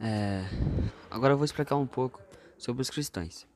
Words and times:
É, 0.00 0.44
agora 1.10 1.32
eu 1.32 1.36
vou 1.36 1.44
explicar 1.44 1.76
um 1.76 1.86
pouco 1.86 2.20
sobre 2.56 2.82
os 2.82 2.90
cristãos. 2.90 3.46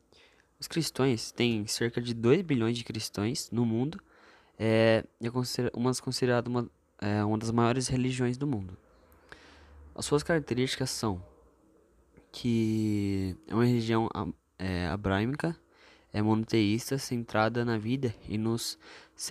Os 0.58 0.66
cristãos 0.68 1.32
têm 1.32 1.66
cerca 1.66 2.00
de 2.00 2.14
2 2.14 2.42
bilhões 2.42 2.76
de 2.76 2.84
cristãos 2.84 3.50
no 3.50 3.64
mundo 3.64 4.00
é, 4.58 5.04
é 5.20 5.30
uma 5.74 5.92
considerada 5.94 6.48
uma, 6.48 6.70
é, 7.00 7.24
uma 7.24 7.38
das 7.38 7.50
maiores 7.50 7.88
religiões 7.88 8.36
do 8.36 8.46
mundo. 8.46 8.76
As 9.94 10.04
suas 10.04 10.22
características 10.22 10.90
são 10.90 11.22
que 12.30 13.36
é 13.46 13.54
uma 13.54 13.64
religião 13.64 14.08
é, 14.58 14.86
é 16.12 16.22
monoteísta, 16.22 16.96
centrada 16.96 17.64
na 17.64 17.76
vida 17.76 18.14
e 18.28 18.38
nos 18.38 18.78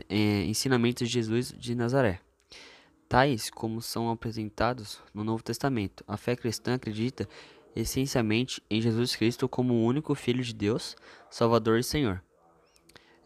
é, 0.09 0.43
ensinamentos 0.43 1.07
de 1.07 1.13
Jesus 1.13 1.53
de 1.57 1.75
Nazaré 1.75 2.19
tais 3.11 3.49
como 3.49 3.81
são 3.81 4.09
apresentados 4.09 5.01
no 5.13 5.21
Novo 5.21 5.43
Testamento. 5.43 6.01
A 6.07 6.15
fé 6.15 6.33
cristã 6.33 6.75
acredita 6.75 7.27
essencialmente 7.75 8.63
em 8.69 8.81
Jesus 8.81 9.17
Cristo 9.17 9.49
como 9.49 9.73
o 9.73 9.83
único 9.83 10.15
Filho 10.15 10.41
de 10.41 10.53
Deus, 10.53 10.95
Salvador 11.29 11.77
e 11.77 11.83
Senhor. 11.83 12.23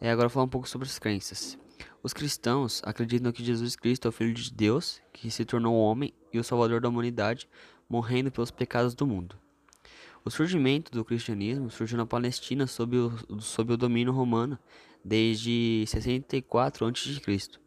É, 0.00 0.10
agora 0.10 0.28
falar 0.28 0.46
um 0.46 0.48
pouco 0.48 0.68
sobre 0.68 0.88
as 0.88 0.98
crenças. 0.98 1.56
Os 2.02 2.12
cristãos 2.12 2.82
acreditam 2.84 3.30
que 3.30 3.44
Jesus 3.44 3.76
Cristo 3.76 4.06
é 4.06 4.08
o 4.08 4.12
Filho 4.12 4.34
de 4.34 4.52
Deus, 4.52 5.00
que 5.12 5.30
se 5.30 5.44
tornou 5.44 5.76
homem 5.76 6.12
e 6.32 6.40
o 6.40 6.42
Salvador 6.42 6.80
da 6.80 6.88
humanidade, 6.88 7.48
morrendo 7.88 8.32
pelos 8.32 8.50
pecados 8.50 8.92
do 8.92 9.06
mundo. 9.06 9.38
O 10.24 10.30
surgimento 10.32 10.90
do 10.90 11.04
cristianismo 11.04 11.70
surgiu 11.70 11.96
na 11.96 12.06
Palestina 12.06 12.66
sob 12.66 12.96
o, 12.96 13.40
sob 13.40 13.74
o 13.74 13.76
domínio 13.76 14.12
romano 14.12 14.58
desde 15.04 15.84
64 15.86 16.86
a.C 16.86 17.65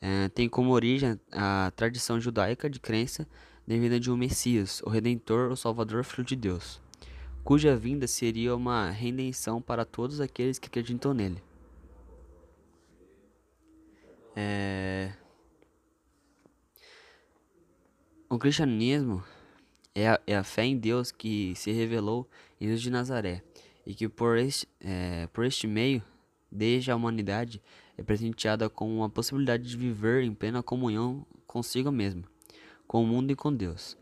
é, 0.00 0.28
tem 0.28 0.48
como 0.48 0.70
origem 0.70 1.18
a 1.32 1.72
tradição 1.74 2.20
judaica 2.20 2.68
de 2.68 2.78
crença 2.78 3.26
devida 3.66 3.98
de 3.98 4.10
um 4.10 4.16
Messias, 4.16 4.80
o 4.82 4.88
Redentor, 4.88 5.50
o 5.50 5.56
Salvador, 5.56 6.04
Filho 6.04 6.24
de 6.24 6.36
Deus, 6.36 6.80
cuja 7.42 7.76
vinda 7.76 8.06
seria 8.06 8.54
uma 8.54 8.90
redenção 8.90 9.60
para 9.60 9.84
todos 9.84 10.20
aqueles 10.20 10.58
que 10.58 10.68
acreditam 10.68 11.12
nele. 11.12 11.42
É... 14.36 15.12
O 18.28 18.38
cristianismo 18.38 19.24
é 19.94 20.08
a, 20.08 20.20
é 20.26 20.36
a, 20.36 20.44
fé 20.44 20.64
em 20.64 20.76
Deus 20.76 21.10
que 21.10 21.54
se 21.56 21.72
revelou 21.72 22.28
em 22.60 22.66
Jesus 22.66 22.82
de 22.82 22.90
Nazaré 22.90 23.42
e 23.86 23.94
que 23.94 24.08
por 24.08 24.36
este, 24.36 24.68
é, 24.80 25.26
por 25.28 25.44
este 25.44 25.66
meio 25.66 26.02
desde 26.50 26.90
a 26.90 26.96
humanidade 26.96 27.62
é 27.96 28.02
presenteada 28.02 28.68
com 28.68 29.02
a 29.02 29.08
possibilidade 29.08 29.68
de 29.68 29.76
viver 29.76 30.22
em 30.22 30.34
plena 30.34 30.62
comunhão 30.62 31.26
consigo 31.46 31.90
mesmo, 31.90 32.24
com 32.86 33.02
o 33.02 33.06
mundo 33.06 33.30
e 33.30 33.36
com 33.36 33.52
Deus. 33.52 33.96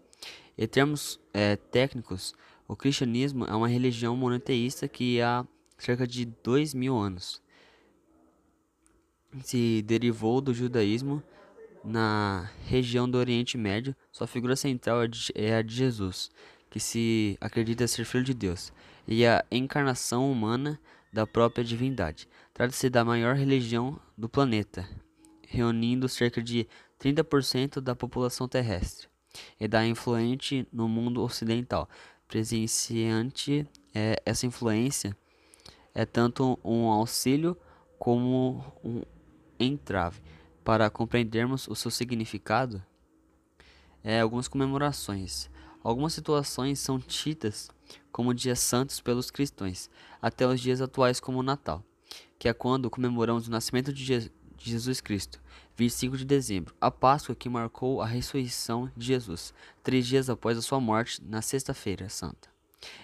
Em 0.56 0.66
termos 0.66 1.20
é, 1.32 1.56
técnicos, 1.56 2.34
o 2.66 2.76
cristianismo 2.76 3.44
é 3.44 3.54
uma 3.54 3.68
religião 3.68 4.16
monoteísta 4.16 4.88
que 4.88 5.20
há 5.20 5.46
cerca 5.78 6.06
de 6.06 6.24
dois 6.24 6.72
mil 6.72 6.96
anos 6.96 7.42
se 9.42 9.82
derivou 9.82 10.40
do 10.40 10.54
judaísmo 10.54 11.22
na 11.82 12.50
região 12.66 13.08
do 13.08 13.18
Oriente 13.18 13.58
Médio. 13.58 13.94
Sua 14.12 14.26
figura 14.26 14.56
central 14.56 15.02
é, 15.02 15.08
é 15.34 15.56
a 15.56 15.62
de 15.62 15.74
Jesus, 15.74 16.30
que 16.70 16.78
se 16.78 17.36
acredita 17.40 17.86
ser 17.86 18.04
filho 18.04 18.24
de 18.24 18.34
Deus, 18.34 18.72
e 19.06 19.26
a 19.26 19.44
encarnação 19.50 20.30
humana 20.30 20.80
da 21.14 21.24
própria 21.24 21.64
divindade. 21.64 22.28
Trata-se 22.52 22.90
da 22.90 23.04
maior 23.04 23.36
religião 23.36 24.00
do 24.18 24.28
planeta, 24.28 24.84
reunindo 25.46 26.08
cerca 26.08 26.42
de 26.42 26.66
30% 26.98 27.80
da 27.80 27.94
população 27.94 28.48
terrestre, 28.48 29.06
e 29.60 29.68
da 29.68 29.86
influente 29.86 30.66
no 30.72 30.88
mundo 30.88 31.22
ocidental. 31.22 31.88
Presenciante 32.26 33.64
é, 33.94 34.20
essa 34.26 34.44
influência 34.44 35.16
é 35.94 36.04
tanto 36.04 36.58
um 36.64 36.88
auxílio 36.88 37.56
como 37.96 38.64
um 38.83 39.02
entrave. 39.58 40.20
Para 40.64 40.90
compreendermos 40.90 41.68
o 41.68 41.77
seu 41.77 41.92
significado, 41.92 42.83
é, 44.02 44.20
algumas 44.20 44.48
comemorações. 44.48 45.48
Algumas 45.80 46.12
situações 46.12 46.80
são 46.80 46.98
tidas 46.98 47.70
como 48.12 48.34
dias 48.34 48.60
santos 48.60 49.00
pelos 49.00 49.30
cristãos, 49.30 49.90
até 50.20 50.46
os 50.46 50.60
dias 50.60 50.80
atuais 50.80 51.20
como 51.20 51.38
o 51.38 51.42
Natal, 51.42 51.82
que 52.38 52.48
é 52.48 52.52
quando 52.52 52.90
comemoramos 52.90 53.48
o 53.48 53.50
nascimento 53.50 53.92
de, 53.92 54.05
Je 54.05 54.30
de 54.56 54.70
Jesus 54.70 55.00
Cristo, 55.00 55.40
25 55.77 56.16
de 56.16 56.24
dezembro, 56.24 56.74
a 56.80 56.90
Páscoa 56.90 57.34
que 57.34 57.48
marcou 57.48 58.00
a 58.00 58.06
ressurreição 58.06 58.90
de 58.96 59.06
Jesus, 59.06 59.52
três 59.83 60.06
dias 60.06 60.30
após 60.30 60.56
a 60.56 60.62
sua 60.62 60.80
morte, 60.80 61.22
na 61.24 61.42
Sexta-feira 61.42 62.08
Santa. 62.08 62.48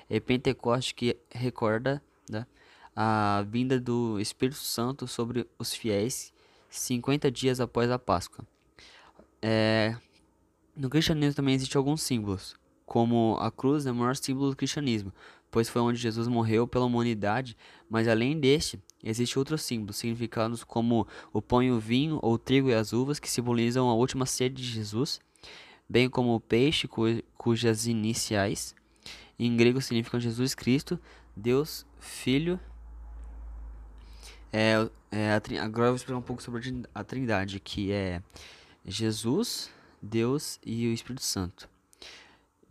E 0.09 0.21
Pentecoste 0.21 0.95
que 0.95 1.17
recorda 1.31 2.03
né, 2.29 2.47
a 2.95 3.45
vinda 3.49 3.81
do 3.81 4.21
Espírito 4.21 4.59
Santo 4.59 5.07
sobre 5.07 5.47
os 5.59 5.75
fiéis 5.75 6.33
50 6.69 7.31
dias 7.31 7.61
após 7.61 7.91
a 7.91 7.99
Páscoa. 7.99 8.45
É, 9.43 9.97
no 10.77 10.89
cristianismo 10.89 11.35
também 11.35 11.55
existem 11.55 11.79
alguns 11.79 12.03
símbolos, 12.03 12.55
como 12.91 13.37
a 13.39 13.53
cruz 13.53 13.87
é 13.87 13.93
o 13.93 13.95
maior 13.95 14.17
símbolo 14.17 14.51
do 14.51 14.57
cristianismo, 14.57 15.13
pois 15.49 15.69
foi 15.69 15.81
onde 15.81 15.97
Jesus 15.97 16.27
morreu 16.27 16.67
pela 16.67 16.87
humanidade, 16.87 17.57
mas 17.89 18.09
além 18.09 18.41
deste, 18.41 18.83
existe 19.01 19.39
outros 19.39 19.63
símbolos, 19.63 19.95
significados 19.95 20.65
como 20.65 21.07
o 21.33 21.41
pão 21.41 21.63
e 21.63 21.71
o 21.71 21.79
vinho, 21.79 22.19
ou 22.21 22.35
o 22.35 22.39
trigo 22.39 22.69
e 22.69 22.75
as 22.75 22.93
uvas, 22.93 23.21
que 23.21 23.31
simbolizam 23.31 23.89
a 23.89 23.95
última 23.95 24.27
sede 24.27 24.61
de 24.61 24.69
Jesus, 24.69 25.21
bem 25.89 26.11
como 26.11 26.35
o 26.35 26.41
peixe, 26.41 26.89
cu 26.89 27.05
cujas 27.39 27.87
iniciais 27.87 28.75
em 29.39 29.57
grego 29.57 29.81
significam 29.81 30.19
Jesus 30.19 30.53
Cristo, 30.53 30.99
Deus, 31.37 31.87
Filho. 32.01 32.59
É, 34.53 34.75
é, 35.13 35.33
agora 35.61 35.87
eu 35.87 35.93
vou 35.93 35.95
explicar 35.95 36.19
um 36.19 36.23
pouco 36.23 36.43
sobre 36.43 36.83
a 36.93 37.05
Trindade, 37.05 37.61
que 37.61 37.93
é 37.93 38.21
Jesus, 38.85 39.71
Deus 40.03 40.59
e 40.67 40.89
o 40.89 40.93
Espírito 40.93 41.23
Santo. 41.23 41.70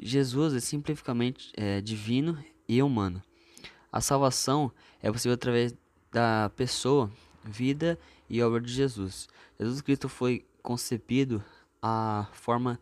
Jesus 0.01 0.53
é 0.53 0.59
simplificamente 0.59 1.51
é, 1.55 1.81
divino 1.81 2.43
e 2.67 2.81
humano. 2.81 3.21
A 3.91 3.99
salvação 4.01 4.71
é 5.01 5.11
possível 5.11 5.33
através 5.33 5.75
da 6.11 6.49
pessoa, 6.55 7.11
vida 7.43 7.99
e 8.29 8.41
obra 8.41 8.61
de 8.61 8.71
Jesus. 8.71 9.27
Jesus 9.59 9.81
Cristo 9.81 10.07
foi 10.07 10.45
concebido 10.61 11.43
à 11.81 12.27
forma 12.33 12.79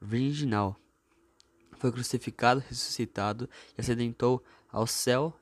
virginal. 0.00 0.76
Foi 1.78 1.90
crucificado, 1.90 2.60
ressuscitado 2.60 3.48
e 3.76 3.80
ascendentou 3.80 4.44
ao 4.70 4.86
céu 4.86 5.34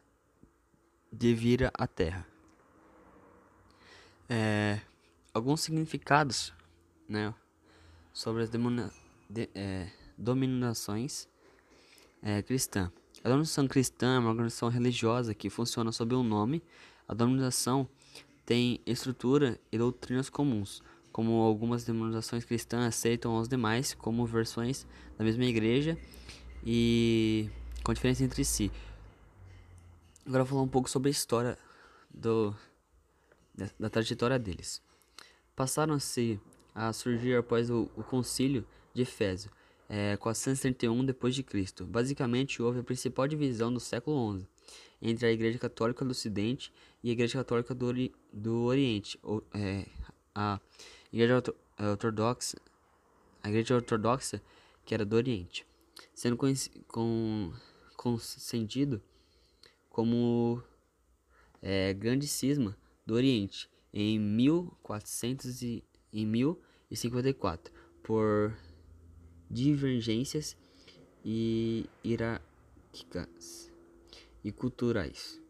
de 1.12 1.34
vira 1.34 1.71
à 1.75 1.87
terra. 1.87 2.27
É, 4.28 4.81
alguns 5.33 5.62
significados 5.62 6.53
né, 7.09 7.34
sobre 8.12 8.43
as 8.43 8.50
demônios. 8.50 8.93
De, 9.28 9.49
é, 9.55 9.91
dominações 10.19 11.29
é, 12.23 12.43
cristã. 12.43 12.91
A 13.21 13.29
denominação 13.29 13.67
cristã 13.67 14.17
é 14.17 14.19
uma 14.19 14.31
organização 14.31 14.69
religiosa 14.69 15.34
que 15.34 15.49
funciona 15.49 15.93
sob 15.93 16.15
um 16.15 16.23
nome. 16.23 16.62
A 17.06 17.15
denominação 17.15 17.89
tem 18.45 18.81
estrutura 18.84 19.59
e 19.71 19.79
doutrinas 19.79 20.29
comuns, 20.29 20.83
como 21.12 21.33
algumas 21.43 21.84
denominações 21.84 22.45
cristãs 22.45 22.84
aceitam 22.84 23.37
os 23.37 23.49
demais 23.49 23.95
como 23.95 24.27
versões 24.27 24.87
da 25.17 25.25
mesma 25.25 25.45
igreja 25.45 25.99
e 26.65 27.49
com 27.85 27.93
diferença 27.93 28.25
entre 28.25 28.45
si. 28.45 28.71
Agora 30.27 30.45
vou 30.45 30.50
falar 30.50 30.62
um 30.62 30.69
pouco 30.69 30.91
sobre 30.91 31.09
a 31.09 31.11
história 31.11 31.59
do, 32.12 32.55
da, 33.55 33.69
da 33.81 33.91
trajetória 33.91 34.39
deles. 34.39 34.83
Passaram-se 35.56 36.41
a 36.75 36.93
surgir 36.93 37.37
após 37.37 37.71
o, 37.71 37.91
o 37.97 38.03
concílio 38.03 38.65
de 38.95 39.03
Efésio, 39.03 39.50
é, 39.88 40.16
431 40.16 41.06
d.C. 41.06 41.85
Basicamente, 41.85 42.61
houve 42.62 42.81
a 42.81 42.82
principal 42.82 43.26
divisão 43.26 43.73
do 43.73 43.81
século 43.81 44.38
XI 44.38 44.46
entre 45.00 45.26
a 45.26 45.32
Igreja 45.32 45.58
Católica 45.58 46.05
do 46.05 46.11
Ocidente 46.11 46.73
e 47.02 47.11
a 47.11 47.12
Igreja 47.12 47.38
Católica 47.38 47.75
do, 47.75 47.87
Ori 47.87 48.12
do 48.32 48.64
Oriente, 48.64 49.19
ou, 49.23 49.43
é, 49.55 49.87
a 50.35 50.61
Igreja 51.12 51.43
Ortodoxa, 51.79 52.58
a 53.43 53.49
Igreja 53.49 53.76
Ortodoxa 53.76 54.43
que 54.85 54.94
era 54.94 55.05
do 55.05 55.17
Oriente, 55.17 55.67
sendo 56.14 56.37
concedido 57.96 59.02
como 59.88 60.62
é, 61.62 61.93
grande 61.94 62.26
cisma 62.26 62.76
do 63.06 63.14
Oriente 63.14 63.69
em 63.93 64.19
1400 64.19 65.62
e, 65.62 65.85
em 66.12 66.26
1054 66.26 67.73
por 68.02 68.56
divergências 69.50 70.56
e 71.25 71.87
hierárquicas 72.05 73.73
e 74.45 74.53
culturais. 74.53 75.41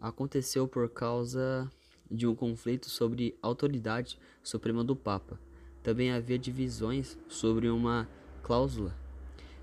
Aconteceu 0.00 0.68
por 0.68 0.88
causa 0.88 1.70
de 2.10 2.26
um 2.26 2.34
conflito 2.34 2.88
sobre 2.88 3.36
autoridade 3.42 4.18
suprema 4.42 4.84
do 4.84 4.94
Papa. 4.94 5.40
Também 5.82 6.12
havia 6.12 6.38
divisões 6.38 7.18
sobre 7.28 7.68
uma 7.68 8.08
cláusula 8.42 8.94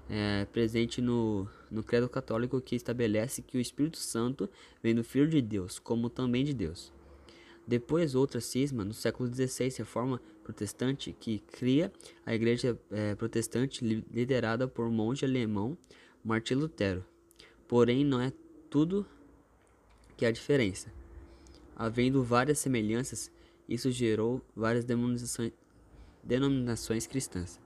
é, 0.10 0.46
presente 0.46 1.02
no, 1.02 1.48
no 1.72 1.84
credo 1.84 2.10
católico 2.10 2.60
que 2.62 2.76
estabelece 2.76 3.42
que 3.42 3.58
o 3.58 3.62
Espírito 3.62 3.98
Santo 3.98 4.50
vem 4.82 4.94
do 4.94 5.04
Filho 5.04 5.28
de 5.28 5.42
Deus, 5.42 5.80
como 5.80 6.10
também 6.10 6.44
de 6.44 6.54
Deus. 6.54 6.92
Depois, 7.66 8.14
outra 8.14 8.42
cisma, 8.42 8.84
no 8.84 8.94
século 8.94 9.34
XVI, 9.34 9.70
reforma 9.78 10.22
protestante, 10.44 11.16
que 11.20 11.40
cria 11.40 11.92
a 12.26 12.36
Igreja 12.36 12.80
é, 12.92 13.16
Protestante 13.16 13.84
liderada 13.84 14.68
por 14.68 14.86
um 14.86 14.92
monge 14.92 15.26
alemão, 15.26 15.78
Martim 16.24 16.56
Lutero. 16.56 17.04
Porém, 17.68 18.06
não 18.06 18.22
é 18.22 18.32
tudo 18.70 19.06
que 20.16 20.26
há 20.26 20.32
diferença. 20.32 20.94
Havendo 21.76 22.24
várias 22.24 22.60
semelhanças, 22.60 23.32
isso 23.68 23.90
gerou 23.90 24.42
várias 24.56 24.86
denominações, 24.86 27.08
cristãs. 27.08 27.60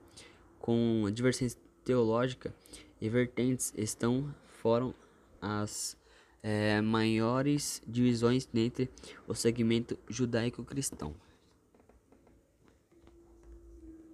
Com 0.58 1.10
diversão 1.12 1.48
teológica 1.84 2.54
e 3.00 3.08
vertentes 3.08 3.72
estão 3.76 4.34
foram 4.46 4.94
as 5.40 5.96
é, 6.42 6.80
maiores 6.80 7.82
divisões 7.86 8.48
entre 8.54 8.90
o 9.26 9.34
segmento 9.34 9.98
judaico-cristão. 10.08 11.14